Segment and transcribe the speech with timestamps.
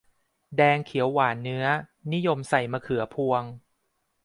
[0.57, 1.65] แดงเขียวหวานเนื้อ
[2.13, 3.43] นิยมใส่มะเขือพวง